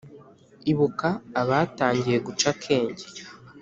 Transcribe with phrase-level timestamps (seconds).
[0.71, 1.09] Ibuka
[1.41, 3.05] abatangiye guca akenge